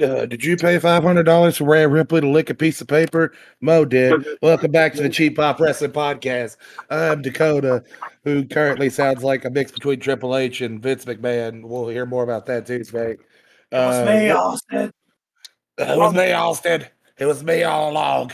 [0.00, 2.86] Uh, did you pay five hundred dollars for Rhea Ripley to lick a piece of
[2.86, 3.32] paper?
[3.60, 4.24] Moe did.
[4.42, 6.56] Welcome back to the Cheap Pop Wrestling Podcast.
[6.88, 7.82] I'm Dakota,
[8.22, 11.64] who currently sounds like a mix between Triple H and Vince McMahon.
[11.64, 13.16] We'll hear more about that too today.
[13.72, 14.92] It was me, Uh, Austin.
[15.78, 16.84] It was me, Austin.
[17.18, 18.30] It was me all along.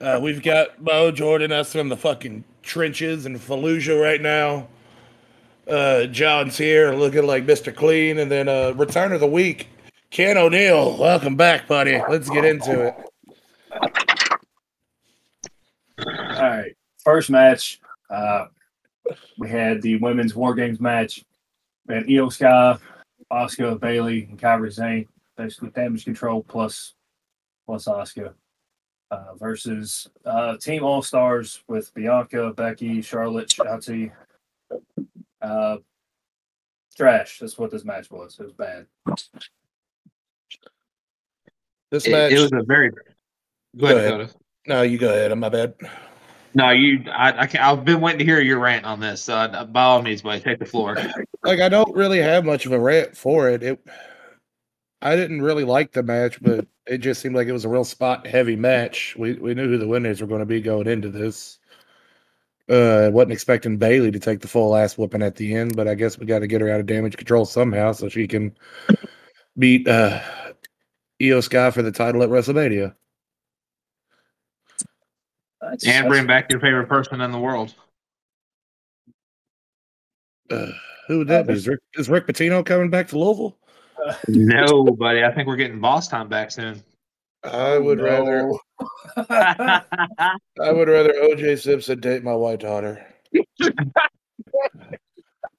[0.00, 4.68] Uh, we've got Moe Jordan, us from the fucking trenches in Fallujah right now.
[5.68, 7.74] Uh, John's here looking like Mr.
[7.74, 8.18] Clean.
[8.18, 9.68] And then uh, return of the week,
[10.12, 10.98] Ken O'Neill.
[10.98, 11.98] Welcome back, buddy.
[12.06, 12.94] Let's get into it.
[16.06, 16.76] All right.
[17.02, 17.80] First match,
[18.10, 18.48] uh,
[19.38, 21.24] we had the women's War Games match.
[21.86, 22.76] We had Io Sky,
[23.32, 25.08] Asuka, Bayley, and Kairi Sane.
[25.38, 26.92] Basically, damage control plus
[27.64, 28.34] plus Asuka
[29.10, 34.12] uh, versus uh, Team All Stars with Bianca, Becky, Charlotte, Shotzi.
[35.40, 35.78] Uh,
[36.94, 37.38] trash.
[37.38, 38.36] That's what this match was.
[38.38, 38.86] It was bad.
[41.92, 42.32] This It, match.
[42.32, 42.90] it was a very.
[42.90, 42.96] Go
[43.76, 44.34] Go ahead, ahead.
[44.66, 45.30] No, you go ahead.
[45.30, 45.74] I'm my bad.
[46.54, 47.04] No, you.
[47.10, 49.22] I, I can, I've been waiting to hear your rant on this.
[49.22, 50.96] So uh, by all means, buddy, take the floor.
[51.44, 53.62] Like, I don't really have much of a rant for it.
[53.62, 53.86] It.
[55.02, 57.84] I didn't really like the match, but it just seemed like it was a real
[57.84, 59.14] spot heavy match.
[59.18, 61.58] We we knew who the winners were going to be going into this.
[62.70, 65.94] Uh, wasn't expecting Bayley to take the full ass whooping at the end, but I
[65.94, 68.56] guess we got to get her out of damage control somehow so she can
[69.58, 70.20] beat uh
[71.22, 72.94] Io Sky for the title at WrestleMania.
[75.60, 77.74] That's, And that's- bring back your favorite person in the world.
[80.50, 80.66] Uh,
[81.08, 81.54] who would that be?
[81.54, 83.56] Is Rick, is Rick Pitino coming back to Louisville?
[84.28, 85.22] No, buddy.
[85.24, 86.82] I think we're getting boss time back soon.
[87.44, 88.50] I would rather
[89.16, 89.82] I
[90.60, 93.04] would rather OJ Simpson date my white daughter.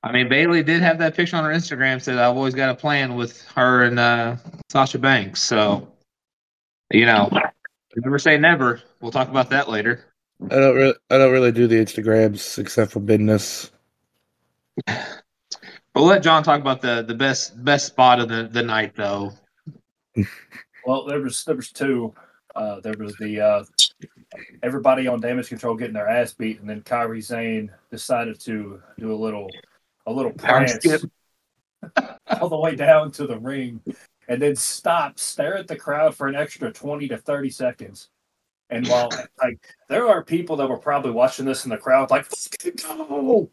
[0.03, 2.01] I mean, Bayley did have that picture on her Instagram.
[2.01, 4.35] Said I've always got a plan with her and uh,
[4.73, 5.39] Sasha Banks.
[5.39, 5.87] So,
[6.89, 7.29] you know,
[7.95, 8.81] never say never.
[9.01, 10.03] We'll talk about that later.
[10.49, 13.69] I don't really I don't really do the Instagrams except for business.
[14.87, 15.21] But
[15.93, 19.33] we'll let John talk about the the best best spot of the, the night, though.
[20.85, 22.13] Well, there was there was two.
[22.53, 23.63] Uh, there was the uh,
[24.61, 29.13] everybody on damage control getting their ass beat, and then Kairi Sane decided to do
[29.13, 29.49] a little
[30.05, 31.05] a little Power prance
[32.41, 33.79] all the way down to the ring,
[34.33, 38.09] and then stop, stare at the crowd for an extra twenty to thirty seconds.
[38.69, 39.09] And while
[39.41, 43.49] like there are people that were probably watching this in the crowd, like "Fucking go,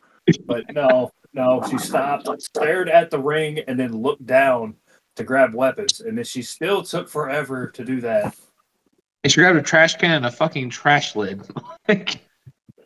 [0.46, 4.74] but no, no, she stopped, stared at the ring, and then looked down
[5.16, 8.34] to grab weapons, and then she still took forever to do that.
[9.22, 11.42] And she grabbed a trash can and a fucking trash lid.
[11.88, 12.20] Like,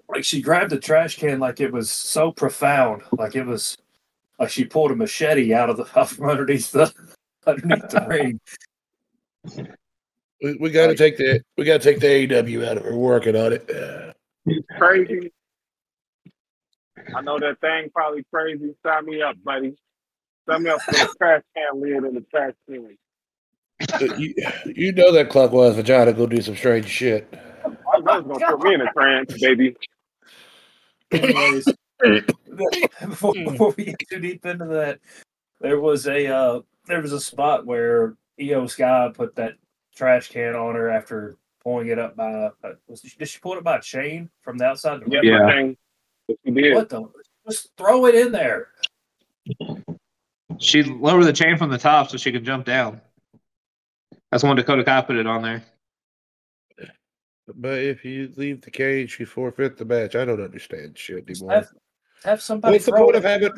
[0.09, 3.77] Like she grabbed the trash can like it was so profound, like it was
[4.39, 6.93] like she pulled a machete out of the out from underneath the
[7.47, 8.41] underneath the ring.
[10.43, 12.93] We, we got to take the we got to take the AEW out of her.
[12.93, 13.71] We're working on it.
[13.71, 14.13] Uh,
[14.79, 15.33] crazy.
[17.15, 18.75] I know that thing probably crazy.
[18.85, 19.75] Sign me up, buddy.
[20.49, 22.97] Sign me up for the trash can lid in the trash can.
[24.19, 24.35] you,
[24.67, 27.29] you know that clockwise vagina go do some strange shit.
[27.65, 29.77] I know it's gonna put me in a trance, baby.
[31.11, 31.69] Anyways,
[33.01, 35.01] before, before we get too deep into that,
[35.61, 39.55] there was a uh, there was a spot where Io Sky put that
[39.95, 42.51] trash can on her after pulling it up by uh,
[42.87, 45.01] was did she pull it by a chain from the outside?
[45.01, 45.21] The Yeah.
[45.23, 45.73] Yeah.
[46.27, 46.75] What you did.
[46.75, 47.05] What the?
[47.49, 48.69] Just throw it in there.
[50.59, 53.01] she lowered the chain from the top so she could jump down.
[54.31, 55.63] That's when Dakota Kai put it on there.
[57.47, 60.17] But if you leave the cage, you forfeit the match.
[60.17, 61.53] I don't understand shit anymore.
[61.53, 61.69] Have,
[62.25, 63.19] have somebody What's the point it.
[63.19, 63.51] of having?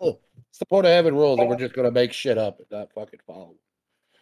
[0.00, 0.19] Oh,
[0.60, 2.92] What's the point of having rules that we're just gonna make shit up and not
[2.92, 3.54] fucking follow?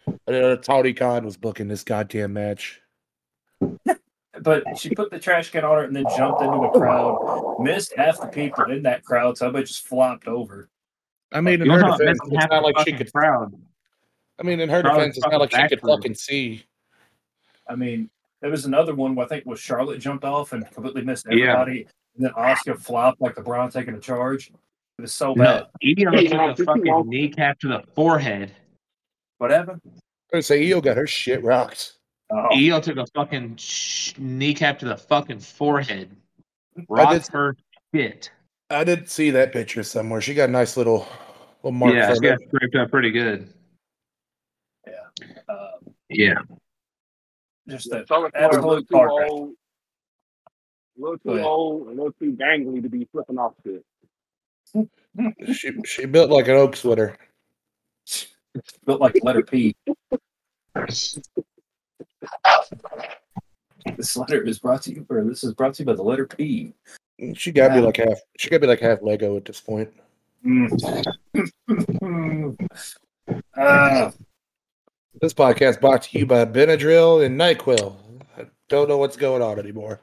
[0.06, 2.80] And then uh, Tony Khan was booking this goddamn match.
[4.40, 7.56] But she put the trash can on her and then jumped into the crowd.
[7.58, 9.36] Missed half the people in that crowd.
[9.36, 10.68] Somebody just flopped over.
[11.32, 12.98] I mean, in You her know defense, missing it's half not the like she fucking
[13.06, 13.12] could.
[13.12, 13.52] crowd.
[14.38, 15.90] I mean, in her Crowd defense, it's not like she could backward.
[15.96, 16.62] fucking see.
[17.68, 18.10] I mean,
[18.40, 21.54] there was another one where I think was Charlotte jumped off and completely missed Yeah.
[21.58, 21.88] everybody.
[22.16, 24.52] And then Asuka flopped like LeBron taking a charge.
[24.98, 25.66] It was so No, bad.
[25.84, 28.52] Io Hey, took a fucking want- kneecap to the forehead.
[29.38, 29.74] Whatever.
[29.74, 30.00] happened?
[30.34, 31.98] I say Io got her shit rocked.
[32.30, 36.14] Oh, Io took a fucking sh- kneecap to the fucking forehead.
[36.76, 37.56] I Rocked did- her
[37.94, 38.30] shit.
[38.70, 40.20] I did see that picture somewhere.
[40.20, 41.06] She got a nice little
[41.62, 43.52] little mark yeah, from she got scraped up pretty good.
[45.48, 45.70] uh,
[46.10, 46.34] Yeah.
[47.68, 49.54] just a Charlotte Flair a little absolute too old,
[50.96, 53.84] a little too old, a little too dangly to be flipping off shit.
[55.52, 57.16] She she built like an oak sweater.
[58.86, 59.74] built like the letter P.
[63.96, 66.26] This letter is brought to you, or this is brought to you by the letter
[66.26, 66.74] P.
[67.34, 68.18] She got to be like half.
[68.36, 69.90] She got to be like half Lego at this point.
[73.56, 74.12] Ah,
[75.20, 77.94] This podcast brought to you by Benadryl and Nyquil.
[78.38, 80.00] I don't know what's going on anymore.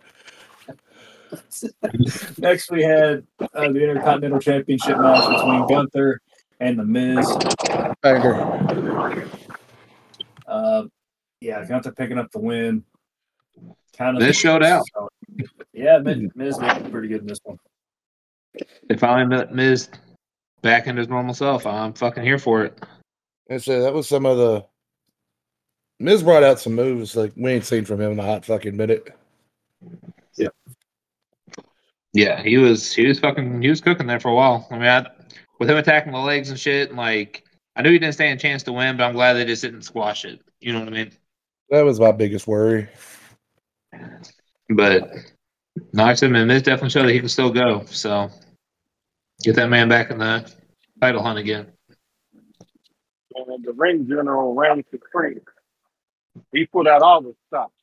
[2.37, 6.21] next, we had uh, the Intercontinental Championship match between Gunther
[6.59, 7.37] and The Miz.
[8.01, 9.29] Banger.
[10.47, 10.83] Uh,
[11.41, 12.83] yeah, Gunther picking up the win.
[13.97, 14.83] Kind of Miz showed out.
[15.73, 17.57] Yeah, Miz, Miz did pretty good in this one.
[18.87, 19.89] They finally met Miz
[20.61, 21.65] back into his normal self.
[21.65, 22.83] I'm fucking here for it.
[23.49, 24.65] And so that was some of the.
[25.99, 28.75] Miz brought out some moves like we ain't seen from him in a hot fucking
[28.75, 29.15] minute.
[30.37, 30.49] Yeah,
[32.15, 34.67] he was he was fucking he was cooking there for a while.
[34.71, 35.06] I mean, I,
[35.59, 37.44] with him attacking the legs and shit, and like
[37.75, 39.81] I knew he didn't stand a chance to win, but I'm glad they just didn't
[39.81, 40.39] squash it.
[40.59, 41.12] You know what I mean?
[41.69, 42.88] That was my biggest worry.
[44.69, 45.09] But
[45.91, 47.83] knocks him, and Miz definitely showed that he can still go.
[47.85, 48.29] So
[49.41, 50.50] get that man back in the
[51.01, 51.68] title hunt again.
[53.35, 55.41] And the ring general ran supreme.
[56.53, 57.73] He put out all the stops.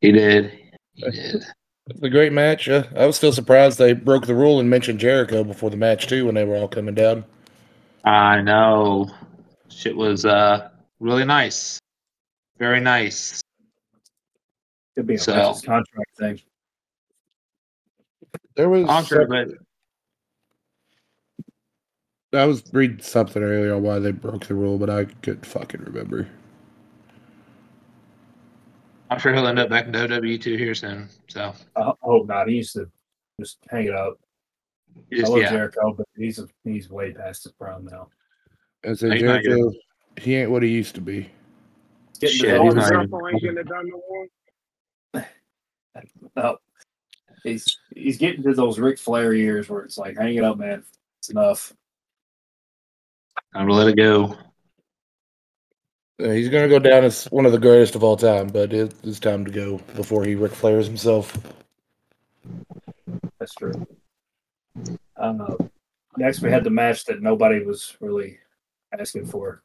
[0.00, 0.52] He did.
[0.94, 1.44] He did.
[1.88, 2.68] It was a great match.
[2.68, 6.08] Uh, I was still surprised they broke the rule and mentioned Jericho before the match
[6.08, 7.24] too when they were all coming down.
[8.04, 9.08] I know.
[9.68, 11.78] Shit was uh really nice.
[12.58, 13.40] Very nice.
[14.96, 16.40] Could be a So- contract thing.
[18.56, 19.04] There was I'm
[22.32, 25.46] but I was reading something earlier on why they broke the rule, but I couldn't
[25.46, 26.26] fucking remember.
[29.10, 31.08] I'm sure he'll end up back in WWE too here soon.
[31.28, 32.48] So I hope not.
[32.48, 32.90] He used to
[33.40, 34.18] just hang it up.
[35.12, 35.50] I love yeah.
[35.50, 38.08] Jericho, but he's he's way past his prime now.
[38.82, 39.72] And so He's Jericho,
[40.18, 41.30] he ain't what he used to be.
[42.20, 44.02] Getting Shit, to he's the not even- getting it done no
[45.12, 45.26] more.
[46.36, 46.58] no.
[47.44, 50.82] He's he's getting to those Ric Flair years where it's like, hang it up, man.
[51.18, 51.72] It's enough.
[53.54, 54.36] Time to let it go.
[56.18, 58.94] Uh, he's gonna go down as one of the greatest of all time, but it,
[59.02, 61.36] it's time to go before he Ric Flairs himself.
[63.38, 63.86] That's true.
[65.16, 65.56] Uh,
[66.16, 68.38] next, we had the match that nobody was really
[68.98, 69.62] asking for.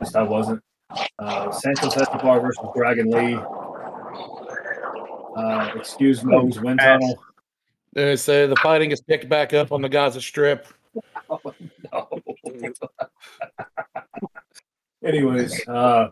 [0.00, 0.62] At least I wasn't.
[1.18, 3.38] Uh, Santos Escobar versus Dragon Lee.
[5.36, 7.18] Uh, excuse Moe's wind tunnel.
[7.94, 10.68] They say the fighting is picked back up on the Gaza Strip.
[11.28, 11.40] Oh,
[11.92, 12.08] no.
[15.14, 16.08] Anyways, uh,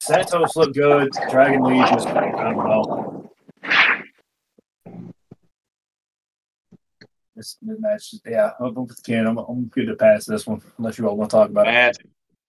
[0.00, 1.10] Santos looked good.
[1.30, 3.30] Dragon Lee just, I don't know.
[7.34, 9.26] This, this match, yeah, I'm with Ken.
[9.26, 11.96] I'm, I'm good to pass this one, unless you all want to talk about it.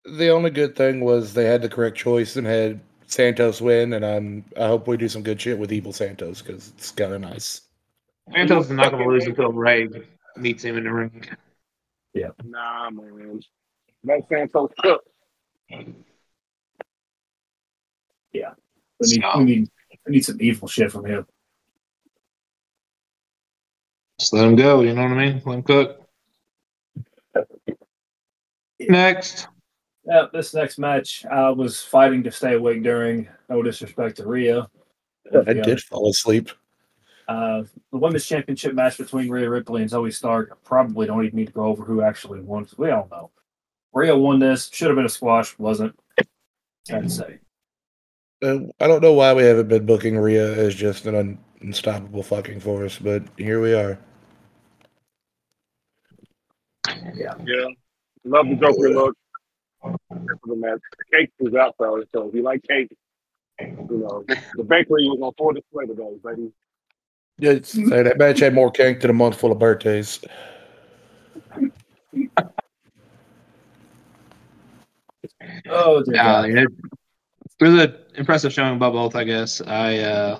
[0.03, 4.05] The only good thing was they had the correct choice and had Santos win, and
[4.05, 7.21] I'm I hope we do some good shit with Evil Santos because it's kind of
[7.21, 7.61] nice.
[8.33, 9.87] Santos is not going to lose until Rey
[10.35, 11.23] meets him in the ring.
[12.13, 12.31] Yeah.
[12.43, 13.39] Nah, man.
[14.03, 15.03] Let Santos cook.
[18.99, 19.69] We need, we need,
[20.05, 21.25] we need some evil shit from him.
[24.19, 24.81] Just let him go.
[24.81, 25.41] You know what I mean?
[25.45, 26.07] Let him cook.
[28.79, 29.47] Next.
[30.05, 33.27] Yeah, this next match, I was fighting to stay awake during.
[33.49, 34.67] No disrespect to Rhea.
[35.47, 36.49] I did fall asleep.
[37.27, 40.49] Uh, the women's championship match between Rhea Ripley and Zoey Stark.
[40.51, 42.67] I probably don't even need to go over who actually won.
[42.77, 43.31] We all know.
[43.93, 44.69] Rhea won this.
[44.71, 45.57] Should have been a squash.
[45.59, 45.97] Wasn't.
[46.91, 47.39] I'd say.
[48.43, 52.23] Uh, I don't know why we haven't been booking Rhea as just an un- unstoppable
[52.23, 53.99] fucking force, but here we are.
[57.15, 57.35] Yeah.
[57.45, 57.65] Yeah.
[58.23, 59.15] Love the Joker look.
[59.83, 60.79] The match.
[61.11, 62.95] Cake was out though, so if you like cake,
[63.59, 64.23] you know,
[64.55, 66.51] the bakery was on full display today, buddy.
[67.39, 70.19] Yeah, it's- say that match had more cake than a month full of birthdays.
[75.69, 76.49] Oh, dear Uh, God.
[76.49, 76.69] it,
[77.59, 79.61] it was an impressive showing by both, I guess.
[79.61, 80.39] I uh,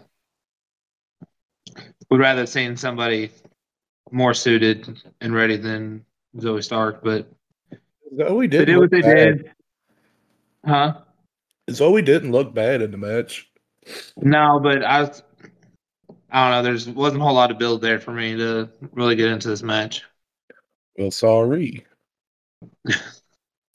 [2.10, 3.32] would rather have seen somebody
[4.12, 6.06] more suited and ready than
[6.38, 7.32] Zoey Stark, but
[8.18, 9.52] Zoe they did did what they did.
[10.66, 11.00] Huh?
[11.70, 13.50] Zoe didn't look bad in the match.
[14.18, 15.24] No, but I was,
[16.30, 16.64] I don't know.
[16.64, 19.64] There's wasn't a whole lot of build there for me to really get into this
[19.64, 20.04] match.
[20.98, 21.86] Well, sorry.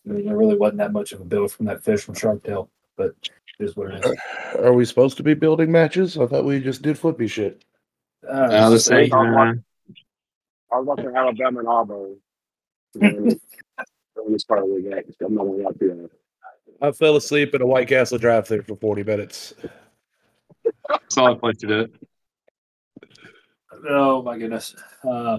[0.06, 2.42] I mean, there really wasn't that much of a build from that fish from Shark
[2.44, 4.12] Tale, but it is what it is.
[4.56, 6.16] Are we supposed to be building matches?
[6.16, 7.64] I thought we just did flippy shit.
[8.26, 9.10] Uh, Uh, the same.
[9.10, 9.54] talk Uh,
[10.72, 12.16] I was watching Alabama and Auburn.
[14.28, 15.14] This part of the game.
[15.24, 16.10] I'm not gonna lie to you.
[16.82, 19.54] I fell asleep in a White Castle drive-thru for 40 minutes.
[21.08, 21.94] Solid place to do it.
[23.88, 24.74] Oh my goodness.
[25.04, 25.38] Uh,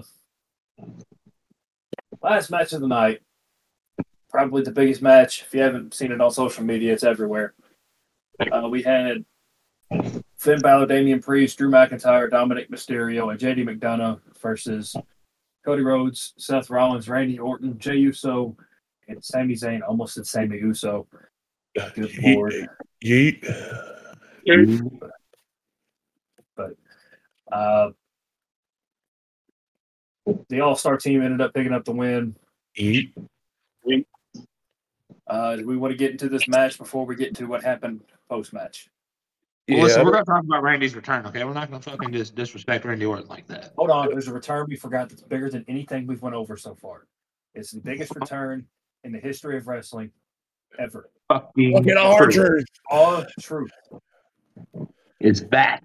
[2.22, 3.20] last match of the night.
[4.30, 5.42] Probably the biggest match.
[5.42, 7.54] If you haven't seen it on social media, it's everywhere.
[8.52, 9.24] Uh, we had
[10.36, 14.94] Finn Balor, Damian Priest, Drew McIntyre, Dominik Mysterio, and JD McDonagh versus
[15.64, 18.56] Cody Rhodes, Seth Rollins, Randy Orton, Jey Uso,
[19.08, 19.80] and Sami Zayn.
[19.86, 21.06] Almost said Sami Uso.
[21.94, 22.68] Good lord.
[23.04, 23.44] Yeet.
[27.50, 27.90] Uh,
[30.48, 32.36] the All Star team ended up picking up the win.
[32.78, 33.12] Yeet.
[35.28, 38.00] Uh, do we want to get into this match before we get into what happened
[38.28, 38.88] post match?
[39.68, 40.04] Well, listen, Yeah.
[40.06, 41.44] we're gonna talk about Randy's return, okay?
[41.44, 43.72] We're not gonna fucking just disrespect Randy Orton like that.
[43.76, 46.74] Hold on, there's a return we forgot that's bigger than anything we've went over so
[46.74, 47.06] far.
[47.54, 48.66] It's the biggest return
[49.04, 50.10] in the history of wrestling
[50.78, 51.10] ever.
[51.28, 52.62] Fucking Look at Archer.
[52.90, 53.70] All truth.
[55.20, 55.84] It's back.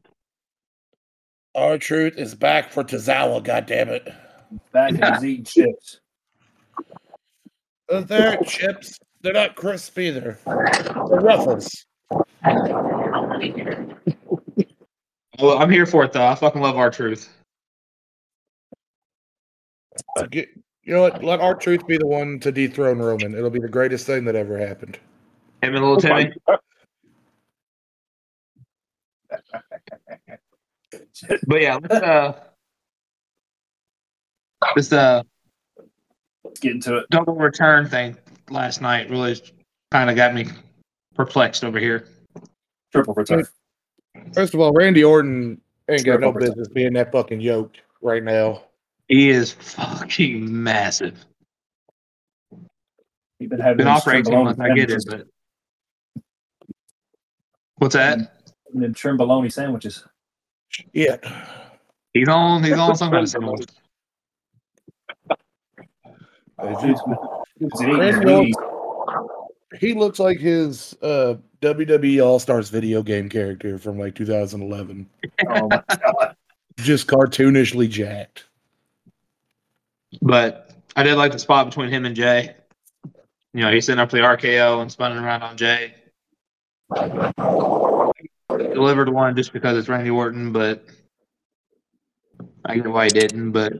[1.56, 4.16] R-Truth is back for Tozawa, goddammit.
[4.72, 6.00] Back and he's eating chips.
[7.90, 8.98] They're chips.
[9.24, 10.38] They're not crisp either.
[10.46, 11.86] They're ruffles.
[15.39, 16.25] Well, I'm here for it though.
[16.27, 17.30] I fucking love R-Truth.
[20.18, 20.50] Uh, get-
[20.84, 21.24] You know what?
[21.24, 23.34] Let R-Truth be the one to dethrone Roman.
[23.34, 25.00] It'll be the greatest thing that ever happened.
[25.62, 26.34] Him and a little Timmy.
[31.48, 32.39] But yeah, let's uh
[34.75, 35.24] this uh
[36.44, 37.06] Let's get into it.
[37.10, 38.18] double return thing
[38.50, 39.42] last night really
[39.92, 40.48] kind of got me
[41.16, 42.08] perplexed over here.
[42.92, 43.46] Triple return.
[44.34, 45.60] First of all, Randy Orton
[45.90, 48.64] ain't got no Triple business being that fucking yoked right now.
[49.08, 51.26] He is fucking massive.
[53.40, 55.28] You've been having Been them off for 18 months, I get it, sandwiches.
[56.16, 56.24] but
[57.76, 58.18] what's that?
[58.74, 60.06] And then trim bologna sandwiches.
[60.94, 61.18] Yeah.
[62.14, 63.66] He's on he's on some kind of sandwich.
[66.63, 68.53] Is it eating Randy Wheaties?
[69.79, 75.10] He looks like his uh, WWE All Stars video game character from like 2011.
[75.50, 75.70] Oh.
[76.77, 78.46] Just cartoonishly jacked.
[80.22, 82.55] But I did like the spot between him and Jey.
[83.53, 85.93] You know, he's sitting up the RKO and spinning around on Jey.
[88.50, 90.86] Delivered one just because it's Randy Orton, but
[92.65, 93.51] I get why he didn't.
[93.51, 93.74] But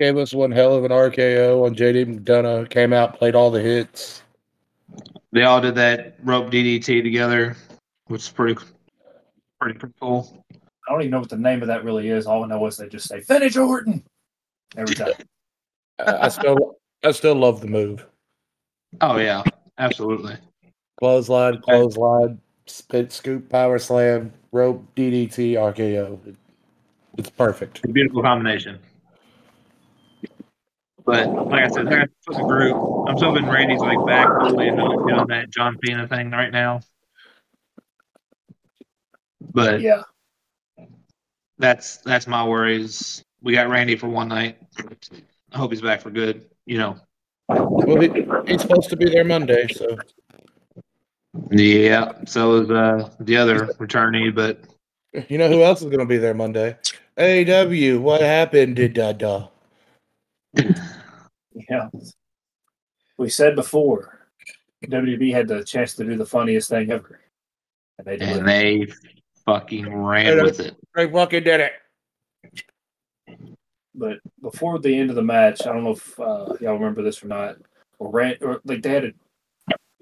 [0.00, 2.68] Gave us one hell of an RKO on JD McDonagh.
[2.68, 4.22] Came out, played all the hits.
[5.32, 7.56] they all did that rope DDT together,
[8.06, 8.60] which is pretty,
[9.60, 10.44] pretty, pretty cool.
[10.52, 12.26] I don't even know what the name of that really is.
[12.26, 14.02] All I know is they just say finish Orton
[14.76, 15.12] every time.
[16.00, 18.04] I, I still, I still love the move.
[19.00, 19.42] Oh yeah,
[19.78, 20.36] absolutely.
[20.98, 26.36] Clothesline, clothesline, spit scoop, power slam, rope, DDT, RKO.
[27.16, 27.78] It's perfect.
[27.78, 28.78] It's a beautiful combination.
[31.04, 32.76] But like I said, they're as a group.
[33.08, 36.50] I'm so hoping Randy's like back fully and not doing that John Cena thing right
[36.50, 36.80] now.
[39.52, 40.02] But yeah.
[41.58, 43.22] that's that's my worries.
[43.42, 44.56] We got Randy for one night.
[45.52, 46.46] I hope he's back for good.
[46.64, 46.96] You know.
[47.48, 49.98] Well, he, he's supposed to be there Monday, so
[51.50, 52.12] Yeah.
[52.24, 54.64] So is uh, the other returnee, but
[55.28, 56.76] you know who else is going to be there Monday?
[57.18, 58.00] AW.
[58.00, 58.76] What happened?
[58.76, 59.48] Did da da?
[61.68, 61.88] Yeah.
[63.18, 64.28] We said before,
[64.84, 67.20] WB had the chance to do the funniest thing ever.
[67.98, 68.44] And they did and it.
[68.44, 68.92] they
[69.46, 70.76] fucking ran with it.
[70.94, 71.72] They fucking did it.
[73.94, 77.22] But before the end of the match, I don't know if uh, y'all remember this
[77.22, 77.56] or not.
[77.98, 79.12] Or, Rand, or like they had a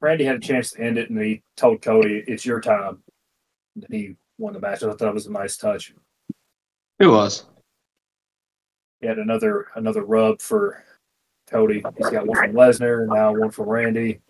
[0.02, 3.02] Randy had a chance to end it, and he told Cody, "It's your time."
[3.76, 4.82] And he won the match.
[4.82, 5.94] I thought that was a nice touch.
[6.98, 7.44] It was.
[9.00, 10.82] He had another another rub for
[11.52, 11.82] Cody.
[11.98, 14.20] He's got one from Lesnar, now one from Randy.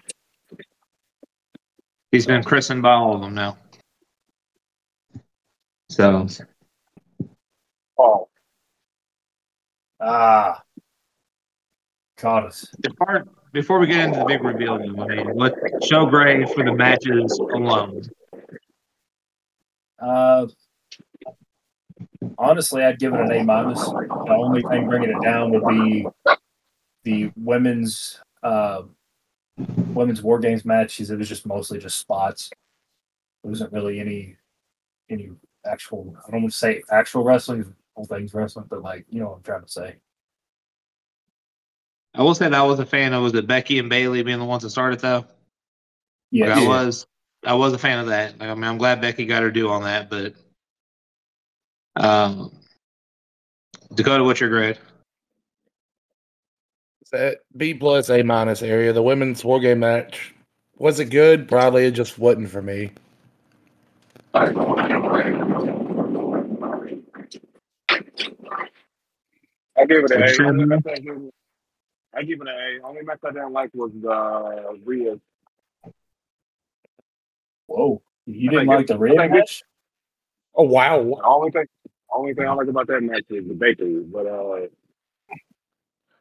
[2.10, 3.56] He's been christened by all of them now.
[5.90, 6.26] So
[7.98, 8.28] Oh,
[10.00, 10.62] Ah,
[12.16, 12.66] caught us.
[12.80, 16.44] the part before we get into the big reveal, though, I mean, let show Gray
[16.46, 18.02] for the matches alone.
[20.00, 20.46] Uh,
[22.38, 23.84] honestly, I'd give it an A minus.
[23.84, 26.06] The only thing bringing it down would be
[27.04, 28.82] the women's uh,
[29.88, 31.10] women's war games matches.
[31.10, 32.50] It was just mostly just spots.
[33.42, 34.36] There wasn't really any
[35.10, 35.30] any
[35.64, 36.16] actual.
[36.26, 37.74] I don't want to say actual wrestling.
[37.94, 39.96] All things wrestling, but like you know what I'm trying to say.
[42.14, 44.38] I will say that I was a fan of was it Becky and Bayley being
[44.38, 45.26] the ones that started though.
[46.30, 47.06] Yeah, Like, I was
[47.44, 48.38] I was a fan of that.
[48.38, 50.34] Like, I mean, I'm glad Becky got her due on that, but
[51.96, 52.50] um,
[53.94, 54.78] Dakota, what's your grade?
[57.12, 58.92] That B plus A minus area.
[58.94, 60.34] The women's war game match
[60.78, 61.46] was it good?
[61.46, 62.90] Probably it just wasn't for me.
[64.34, 64.46] I
[69.86, 70.46] give it an Sure.
[70.46, 70.48] A.
[70.48, 71.34] Only match I give it-
[72.14, 72.86] I give it an A.
[72.86, 75.18] Only match I didn't like was uh, Rhea.
[77.66, 79.62] Whoa, you didn't like the I red match?
[80.54, 81.02] Oh wow!
[81.02, 81.66] The only thing,
[82.14, 84.00] only thing I like about that match is the bakery.
[84.02, 84.68] But uh, Oh, oh, oh.
[85.30, 86.11] I don't know.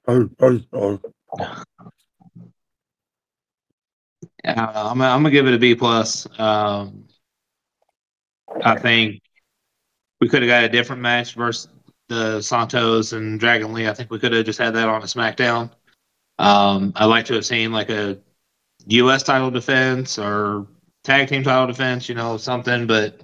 [4.44, 6.28] I'm gonna, I'm gonna give it a B plus.
[6.40, 7.08] Um,
[8.64, 9.22] I think
[10.20, 11.70] we could have got a different match versus
[12.10, 13.88] the Santos and Dragon Lee.
[13.88, 15.72] I think we could have just had that on a SmackDown.
[16.40, 18.20] Um, I'd like to have seen like a
[18.88, 19.24] U.S.
[19.24, 20.68] title defense or
[21.04, 22.88] tag team title defense, you know, something.
[22.88, 23.22] But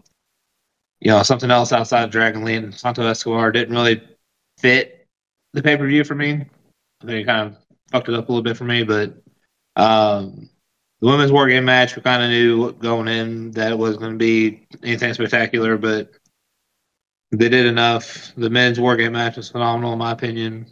[1.00, 4.02] you know, something else outside of Dragon Lee and Santos Escobar didn't really
[4.60, 5.08] fit
[5.54, 6.46] the pay per view for me.
[7.02, 7.58] I think it kind of
[7.92, 9.16] fucked it up a little bit for me, but
[9.76, 10.50] um,
[11.00, 14.14] the women's war game match, we kind of knew going in that it wasn't going
[14.14, 16.10] to be anything spectacular, but
[17.32, 18.34] they did enough.
[18.36, 20.66] The men's war game match was phenomenal, in my opinion.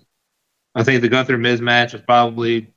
[0.73, 2.73] I think the Gunther Miz match was probably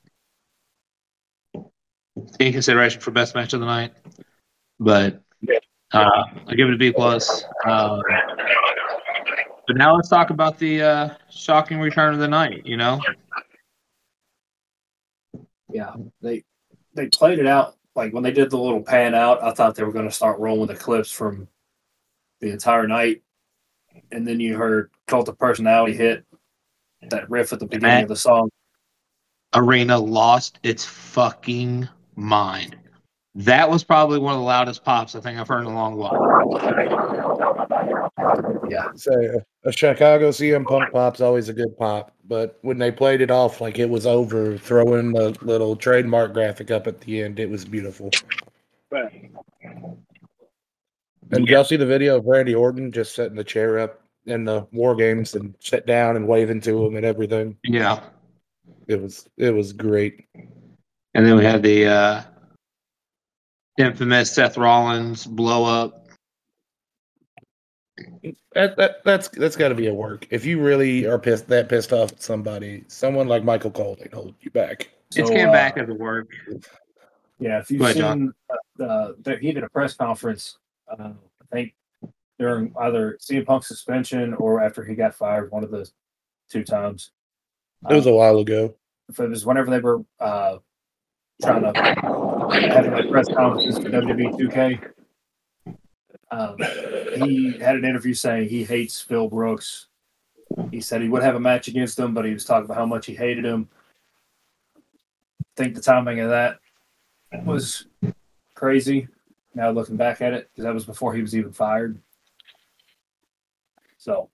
[2.39, 3.93] in consideration for best match of the night,
[4.79, 5.21] but
[5.91, 7.43] uh, I give it a B plus.
[7.65, 8.01] Um,
[9.69, 12.65] but now let's talk about the uh, shocking return of the night.
[12.65, 12.99] You know,
[15.71, 16.43] Yeah, they
[16.95, 19.43] they played it out like when they did the little pan out.
[19.43, 21.47] I thought they were going to start rolling the clips from
[22.41, 23.21] the entire night,
[24.11, 26.25] and then you heard Cult of Personality hit
[27.11, 28.49] that riff at the beginning of the song.
[29.53, 32.75] arena lost its fucking mind.
[33.35, 35.95] That was probably one of the loudest pops I think I've heard in a long
[35.95, 37.48] while.
[37.69, 42.91] Yeah, So a, a Chicago CM Punk pop's always a good pop, but when they
[42.91, 47.21] played it off like it was over, throwing the little trademark graphic up at the
[47.21, 48.09] end, it was beautiful.
[48.89, 49.11] but
[51.31, 54.67] And y'all see the video of Randy Orton just setting the chair up in the
[54.71, 57.57] war games and sit down and waving to him and everything.
[57.63, 58.01] Yeah.
[58.87, 60.25] It was it was great.
[61.13, 62.23] And then we had the uh,
[63.77, 66.07] infamous Seth Rollins blow up.
[68.53, 70.27] That, that that's that's got to be a work.
[70.29, 74.13] If you really are pissed that pissed off at somebody, someone like Michael Cole ain't
[74.13, 74.89] hold you back.
[75.15, 76.29] It's came uh, back as a work.
[77.39, 78.33] Yeah, if you've ahead, seen, John.
[78.79, 80.57] uh, uh, there- he did a press conference,
[80.91, 81.73] uh, I think
[82.37, 85.89] during either CM Punk's suspension or after he got fired, one of the
[86.49, 87.11] two times.
[87.89, 88.75] It was a while ago.
[89.09, 90.57] if it was whenever they were uh,
[91.41, 91.71] trying to
[92.69, 94.91] having like press conferences for WWE 2K.
[96.31, 96.57] Um,
[97.15, 99.87] he had an interview saying he hates Phil Brooks.
[100.71, 102.85] He said he would have a match against him, but he was talking about how
[102.85, 103.69] much he hated him.
[104.77, 104.81] I
[105.55, 106.59] think the timing of that
[107.45, 107.87] was
[108.55, 109.07] crazy.
[109.55, 111.99] Now looking back at it, because that was before he was even fired.
[113.97, 114.29] So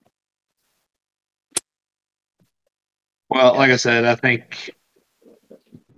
[3.28, 4.70] Well, like I said, I think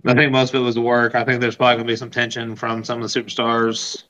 [0.05, 1.15] I think most of it was work.
[1.15, 4.03] I think there's probably gonna be some tension from some of the superstars.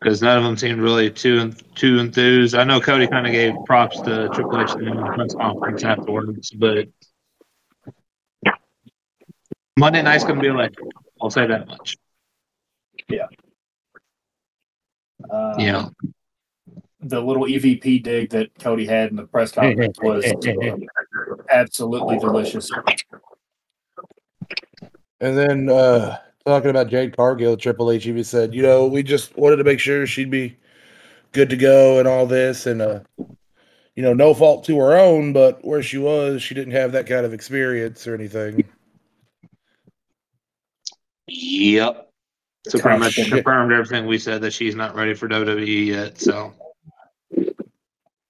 [0.00, 2.54] Because none of them seemed really too too enthused.
[2.54, 6.50] I know Cody kind of gave props to Triple H in the press conference afterwards,
[6.50, 6.88] but
[9.78, 10.88] Monday night's gonna be electric.
[11.20, 11.96] I'll say that much.
[15.30, 15.88] uh, yeah.
[17.00, 20.24] the little EVP dig that Cody had in the press conference was
[21.50, 22.70] absolutely delicious.
[25.20, 29.36] And then uh talking about Jade Cargill, Triple H even said, you know, we just
[29.36, 30.56] wanted to make sure she'd be
[31.32, 33.00] good to go and all this and uh
[33.96, 37.06] you know, no fault to her own, but where she was, she didn't have that
[37.06, 38.64] kind of experience or anything.
[41.26, 42.10] yep.
[42.66, 43.28] So pretty much Shit.
[43.28, 46.18] confirmed everything we said that she's not ready for WWE yet.
[46.18, 46.52] So,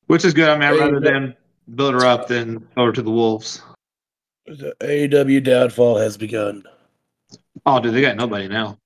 [0.06, 0.48] which is good.
[0.48, 1.36] I mean, I'd rather than
[1.74, 3.62] build her up than throw her to the wolves.
[4.46, 6.64] The AEW downfall has begun.
[7.66, 8.78] Oh, dude, they got nobody now.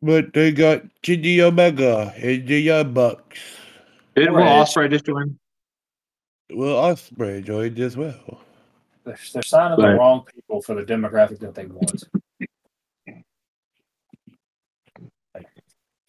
[0.00, 3.38] But they got Kenny Omega and the Young Bucks.
[4.16, 4.66] Did Will Right.
[4.66, 5.38] Ospreay just join?
[6.50, 8.40] Well, Ospreay joined as well.
[9.04, 12.04] They're, they're signing the wrong people for the demographic that they want.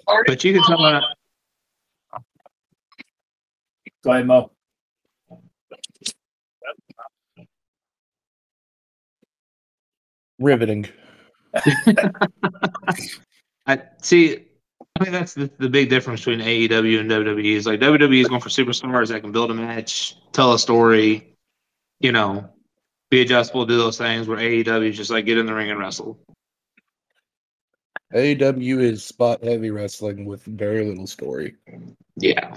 [0.05, 1.03] But you can tell that
[4.03, 4.51] Go ahead, Moe.
[10.43, 10.88] Riveting.
[13.65, 14.45] I see.
[14.95, 17.56] I think that's the, the big difference between AEW and WWE.
[17.56, 21.36] Is like WWE is going for superstars that can build a match, tell a story,
[21.99, 22.49] you know,
[23.10, 24.27] be adjustable, do those things.
[24.27, 26.19] Where AEW is just like get in the ring and wrestle.
[28.13, 31.56] AEW is spot heavy wrestling with very little story.
[32.17, 32.53] Yeah.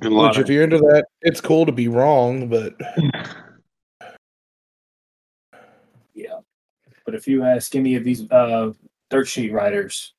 [0.00, 2.74] And a lot Which, of- if you're into that, it's cool to be wrong, but
[7.04, 8.72] But if you ask any of these uh,
[9.10, 10.14] dirt sheet writers,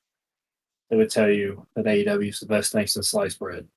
[0.90, 3.68] they would tell you that AEW is the best thing since sliced bread.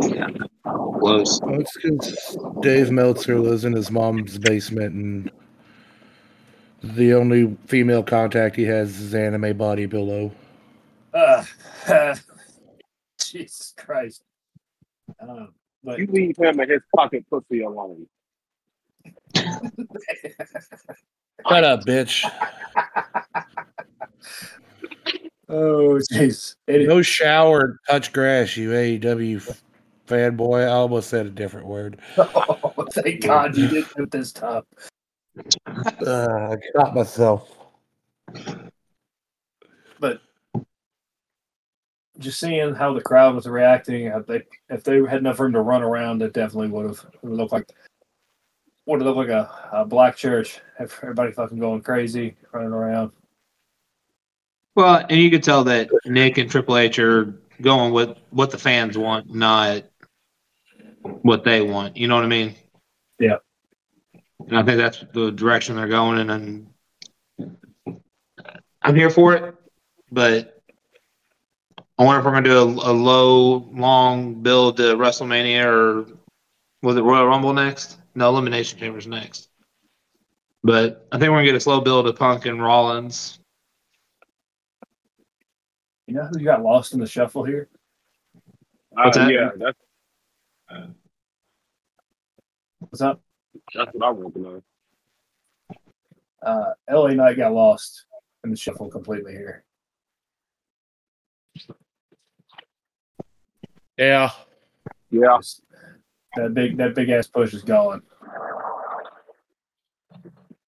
[0.00, 0.28] Yeah.
[0.64, 1.40] close.
[1.42, 5.30] well, it's because Dave Meltzer lives in his mom's basement and
[6.82, 10.30] the only female contact he has is anime body pillow.
[11.12, 11.44] Uh,
[13.18, 14.22] Jesus Christ.
[15.20, 15.46] Uh,
[15.82, 18.06] but You leave him and his pocket pussy alone.
[21.48, 22.24] Shut up, bitch.
[25.48, 26.54] oh, jeez.
[26.68, 29.56] No shower, touch grass, you AEW
[30.06, 30.64] fanboy.
[30.64, 32.00] I almost said a different word.
[32.76, 34.62] Oh, thank God you didn't do this time.
[36.04, 37.56] Uh, I got myself.
[40.00, 40.20] But
[42.18, 45.60] just seeing how the crowd was reacting, if they if they had enough room to
[45.60, 47.68] run around, it definitely would have looked like
[48.86, 50.60] would have looked like a, a black church.
[50.78, 53.12] Everybody fucking going crazy, running around.
[54.74, 58.58] Well, and you could tell that Nick and Triple H are going with what the
[58.58, 59.84] fans want, not
[61.02, 61.96] what they want.
[61.96, 62.54] You know what I mean?
[63.18, 63.36] Yeah.
[64.48, 66.66] And I think that's the direction they're going in, and
[68.82, 69.54] I'm here for it.
[70.10, 70.60] But
[71.98, 76.06] I wonder if we're going to do a, a low, long build to WrestleMania or
[76.82, 77.98] was it Royal Rumble next?
[78.14, 79.48] No, Elimination Chambers next.
[80.62, 83.38] But I think we're going to get a slow build to Punk and Rollins.
[86.06, 87.68] You know who got lost in the shuffle here?
[88.90, 89.32] What's Uh, that?
[89.32, 89.78] yeah, that's
[92.78, 93.20] What's up?
[93.74, 94.62] that's what I want to know.
[96.42, 98.04] Uh, LA Knight got lost
[98.44, 99.64] in the shuffle completely here.
[103.96, 104.30] Yeah.
[105.10, 105.62] Yeah, Just-
[106.36, 108.02] that big that big ass push is gone.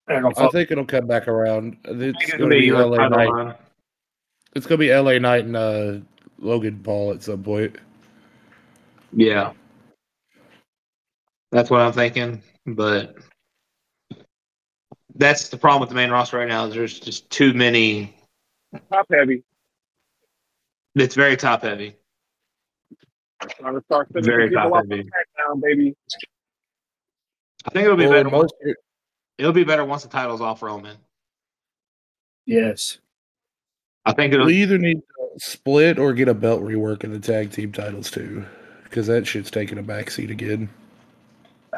[0.09, 1.77] Gonna I think it'll come back around.
[1.85, 3.57] It's it's going to be a LA title Knight.
[4.55, 5.95] It's going to be LA Knight and uh,
[6.39, 7.77] Logan Paul at some point.
[9.13, 9.53] Yeah.
[11.51, 13.17] That's what I'm thinking, but
[15.15, 16.67] that's the problem with the main roster right now.
[16.67, 18.15] Is there's just too many.
[18.93, 19.43] top heavy.
[20.95, 21.97] It's very top heavy.
[23.59, 25.09] Trying to start sending Very top heavy.
[25.49, 25.95] The SmackDown, baby.
[27.67, 28.31] I think it'll be Well, better.
[28.31, 28.55] most,
[29.39, 30.97] It'll be better once the title's off Roman.
[32.47, 32.99] yes.
[34.07, 34.47] I think it'll.
[34.47, 38.09] we either need to split or get a belt rework in the tag team titles
[38.11, 38.45] too,
[38.85, 40.69] because that shit's taking a backseat again.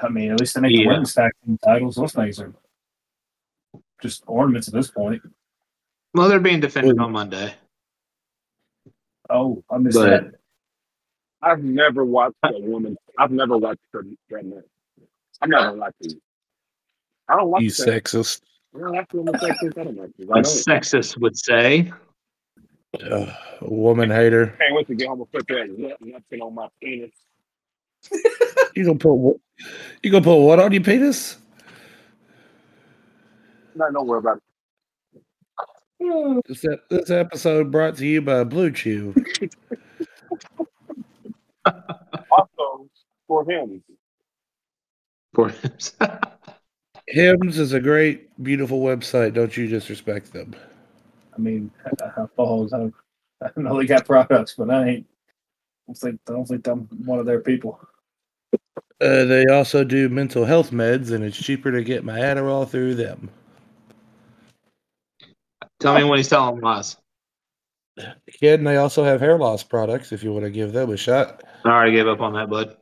[0.00, 0.88] I mean, at least they make the Yeah.
[0.88, 1.96] women's tag team titles.
[1.96, 2.52] Those things are
[4.02, 5.22] just ornaments at this point.
[6.14, 7.54] Well, they're being defended on Monday.
[9.30, 10.34] Oh, I missed But- that.
[11.42, 12.96] I've never watched a woman.
[13.18, 14.64] I've never watched her that match.
[15.40, 16.20] I'm not gonna lie to you.
[17.28, 18.04] I don't watch You that.
[18.04, 18.40] sexist.
[18.74, 20.14] I don't watch women sex title matches.
[20.18, 20.44] I A don't.
[20.44, 21.92] sexist would say.
[23.08, 24.46] Uh, woman hater.
[24.58, 27.10] Can't wait to get home and put that nothing on my penis.
[28.74, 29.36] You gonna put what?
[30.04, 31.36] You gonna put what on your penis?
[33.74, 34.40] Not worry about
[36.00, 36.42] it.
[36.46, 39.50] This, this episode brought to you by BlueChew.
[42.30, 42.88] Also
[43.28, 43.82] for him.
[45.34, 45.72] For him.
[47.06, 49.34] Hims is a great, beautiful website.
[49.34, 50.54] Don't you disrespect them?
[51.34, 51.70] I mean,
[52.02, 52.72] I, balls.
[52.72, 52.90] I,
[53.42, 55.06] I know they got products, but I ain't.
[55.06, 57.80] I don't think I don't think I'm one of their people.
[59.00, 62.96] Uh, they also do mental health meds, and it's cheaper to get my Adderall through
[62.96, 63.30] them.
[65.78, 66.96] Tell me when he's telling lies.
[68.40, 70.96] Kid, and they also have hair loss products if you want to give them a
[70.96, 71.42] shot.
[71.64, 72.76] I already gave up on that, bud.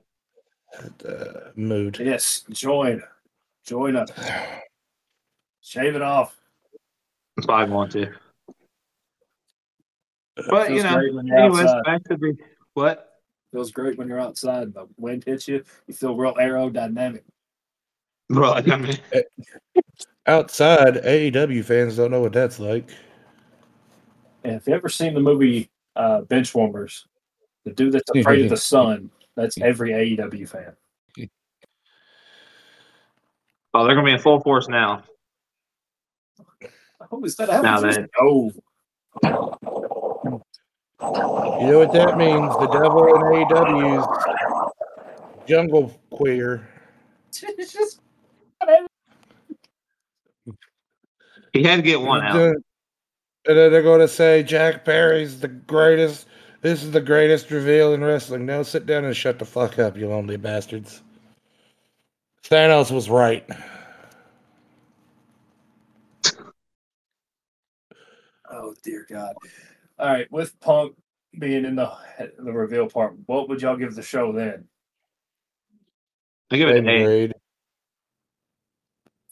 [1.06, 1.98] Uh, mood.
[1.98, 3.02] Yes, join,
[3.64, 4.08] join up,
[5.60, 6.36] shave it off.
[7.36, 8.12] That's why I want to.
[10.48, 11.84] But you know, great when you're anyways, outside.
[11.84, 12.36] back to the
[12.74, 13.10] what?
[13.52, 14.74] Feels great when you're outside.
[14.74, 15.62] The wind hits you.
[15.86, 17.22] You feel real aerodynamic.
[18.28, 18.98] Bro, I mean,
[20.26, 22.90] Outside, AEW fans don't know what that's like.
[24.42, 27.04] And if you ever seen the movie uh, Benchwarmers,
[27.64, 30.72] the dude that's afraid of the sun, that's every AEW fan.
[33.74, 35.02] oh, they're gonna be in full force now.
[37.10, 37.62] Who is that?
[37.62, 38.08] Now Just- then.
[38.20, 38.50] Oh,
[41.62, 42.52] You know what that means?
[42.58, 44.06] The devil in AEW's
[45.46, 46.68] jungle queer.
[47.42, 48.00] it's just
[51.52, 52.56] He had to get one out.
[53.48, 56.26] And then they're going to say Jack Perry's the greatest.
[56.66, 58.44] This is the greatest reveal in wrestling.
[58.44, 61.00] Now sit down and shut the fuck up, you lonely bastards.
[62.42, 63.48] Thanos was right.
[68.50, 69.36] oh dear God.
[70.00, 70.96] All right, with Punk
[71.38, 71.88] being in the
[72.36, 74.66] the reveal part, what would y'all give the show then?
[76.50, 77.04] I give it an Same eight.
[77.04, 77.32] grade.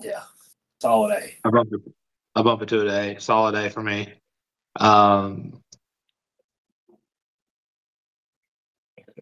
[0.01, 0.23] Yeah,
[0.81, 1.35] solid A.
[1.45, 1.81] I bump it.
[2.37, 3.21] I bump it to an A.
[3.21, 4.13] Solid A for me.
[4.79, 5.64] Um,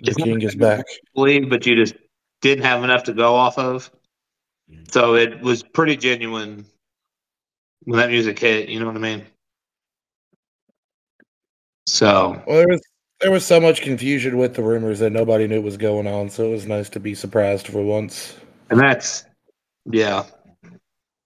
[0.03, 0.85] The It's not- king is back.
[1.15, 1.95] believe, but you just
[2.41, 3.91] didn't have enough to go off of.
[4.91, 6.65] So it was pretty genuine
[7.85, 8.69] when that music hit.
[8.69, 9.27] You know what I mean?
[11.87, 12.81] So Well, there was
[13.21, 16.29] there was so much confusion with the rumors that nobody knew what was going on,
[16.29, 18.37] so it was nice to be surprised for once.
[18.71, 19.25] And that's,
[19.85, 20.25] yeah.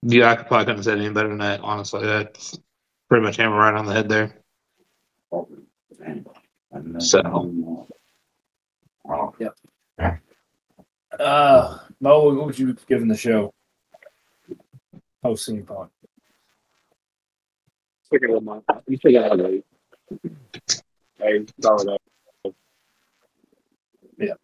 [0.03, 2.05] Yeah, I could probably couldn't have said any better than that, honestly.
[2.05, 2.59] That's
[3.09, 4.35] pretty much hammer right on the head there.
[6.99, 7.89] So,
[11.19, 13.55] Uh, Moe, what would you have given the show?
[15.23, 15.91] Post CM Punk.
[18.03, 19.65] Sticking with my, you sticking out of it.
[21.19, 21.97] Hey, sorry
[24.19, 24.39] that.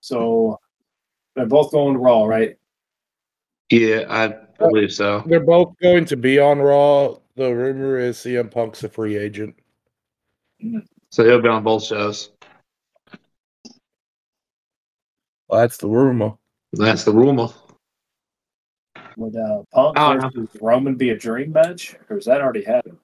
[0.00, 0.58] So
[1.34, 2.58] they're both going to Raw, right?
[3.70, 5.22] yeah, I believe so.
[5.26, 7.16] They're both going to be on Raw.
[7.36, 9.54] The rumor is CM Punk's a free agent.
[11.12, 12.30] So he'll be on both shows.
[15.48, 16.32] Well, that's the rumor.
[16.72, 17.48] That's the rumor.
[19.18, 20.30] Would uh, Punk Oh, no.
[20.60, 22.96] Roman be a dream match, or is that already happened?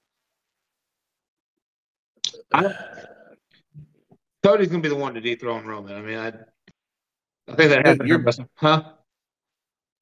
[4.43, 5.95] Cody's gonna be the one to dethrone Roman.
[5.97, 8.09] I mean, I, I think that Yeah, happened.
[8.09, 8.85] you're- Huh?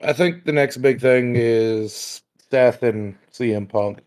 [0.01, 4.01] I think the next big thing is Seth and CM Punk.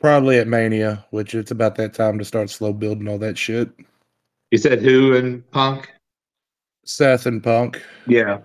[0.00, 3.70] Probably at Mania, which it's about that time to start slow building all that shit.
[4.50, 5.90] You said who and Punk?
[6.84, 7.82] Seth and Punk.
[8.06, 8.40] Yeah.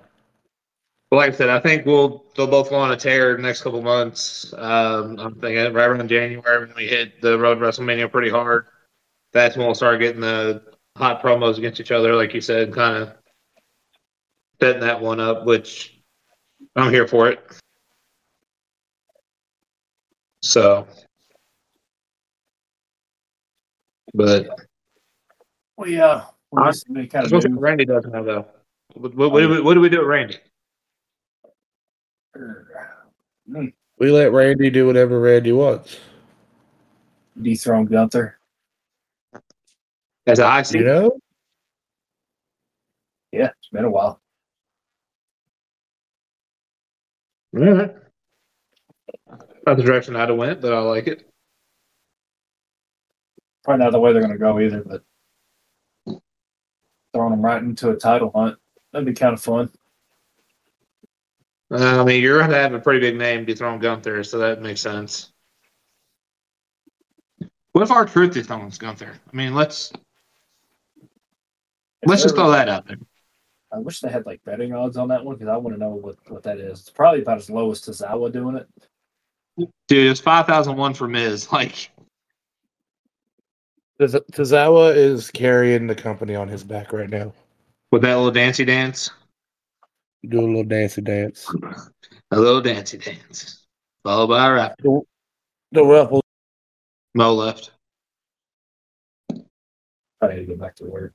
[1.10, 3.62] But like I said, I think we'll they'll both go on a tear the next
[3.62, 4.54] couple months.
[4.58, 8.68] Um, I'm thinking right around January when we hit the road WrestleMania pretty hard.
[9.34, 10.64] That's when we'll start getting the
[10.98, 13.14] hot promos against each other, like you said, kind of
[14.62, 16.02] setting that one up, which
[16.76, 17.40] I'm here for it.
[20.44, 20.88] So,
[24.14, 24.48] but
[25.78, 26.22] We uh,
[26.52, 27.46] we I- missed kind of what.
[27.52, 28.46] Randy does now, though.
[28.94, 30.38] What, what, what, do we, what do we do with Randy?
[33.98, 35.98] We let Randy do whatever Randy wants.
[37.42, 38.38] dethrone Gunther.
[40.28, 41.18] As a high You know?
[43.32, 44.20] Yeah, it's been a while.
[47.56, 47.96] All right.
[49.66, 51.31] Not the direction I'd have went, but I like it.
[53.64, 55.04] Probably not the way they're going to go either, but
[57.14, 58.58] throwing them right into a title hunt
[58.92, 59.72] that'd be kind of fun.
[61.72, 64.62] Uh, I mean, you're going to have a pretty big name dethrone Gunther, so that
[64.62, 65.32] makes sense.
[67.72, 69.14] What if R-Truth dethrones Gunther?
[69.32, 69.94] I mean, let's
[72.06, 72.98] let's just throw that out there.
[73.72, 75.92] I wish they had like betting odds on that one because I want to know
[75.92, 76.82] what what that is.
[76.82, 78.68] It's probably about as low as Tozawa doing it.
[79.88, 81.48] Dude, it's 5001 for Miz.
[81.54, 81.90] Like, Taz-
[84.08, 87.34] Tozawa is carrying the company on his back right now.
[87.92, 89.10] with that little dancey dance,
[90.28, 91.48] Do a little dancey dance.
[92.32, 93.66] a little dancey dance.
[94.04, 94.76] Followed by a rap.
[94.80, 95.02] The,
[95.72, 96.24] the ruffle.
[97.14, 97.72] Moe left.
[100.22, 101.14] I need to go back to work.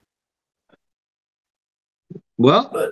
[2.39, 2.91] Well,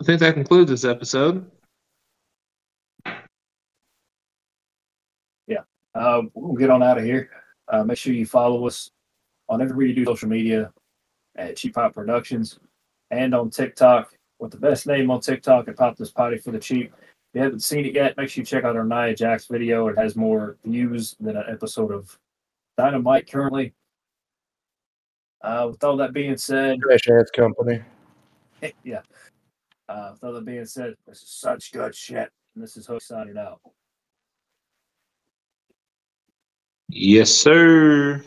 [0.00, 1.50] I think that concludes this episode.
[5.46, 5.62] Yeah.
[5.94, 7.30] Uh, we'll get on out of here.
[7.68, 8.90] Uh, make sure you follow us
[9.48, 10.72] on everywhere you do social media
[11.36, 12.58] at Cheap Pop Productions
[13.10, 16.58] and on TikTok with the best name on TikTok at Pop This Potty for the
[16.58, 16.92] Cheap.
[16.96, 19.88] If you haven't seen it yet, make sure you check out our Nia Jax video.
[19.88, 22.18] It has more views than an episode of
[22.76, 23.74] Dynamite currently.
[25.42, 27.82] Uh, with all that being said, Trash ass company.
[28.84, 29.02] yeah.
[29.88, 32.30] Uh, with all that being said, this is such good shit.
[32.54, 33.60] And this is Hook signing out.
[36.88, 38.22] Yes, sir.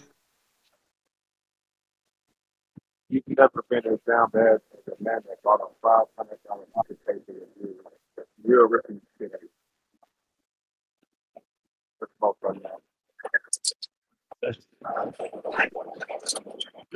[3.09, 6.65] You never been as down bad as a man that bought a five hundred dollar
[6.75, 6.97] market
[8.49, 9.39] still ripping shit out.
[11.99, 12.79] That's about right now.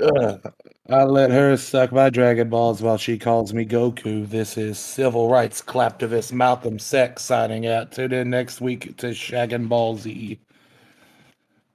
[0.01, 0.53] Ugh.
[0.89, 4.27] I let her suck my Dragon Balls while she calls me Goku.
[4.27, 7.91] This is civil rights claptivist Malcolm Sex signing out.
[7.91, 10.39] Tune in next week to Shaggin' Ball Z.